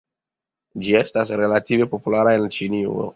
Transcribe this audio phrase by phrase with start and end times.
[0.87, 3.07] Ĝi estas relative populara en Ĉinujo.